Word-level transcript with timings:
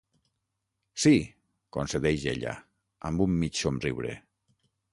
Sí 1.03 1.11
—concedeix 1.77 2.27
ella, 2.33 2.55
amb 3.11 3.25
un 3.27 3.39
mig 3.43 3.63
somriure. 3.63 4.19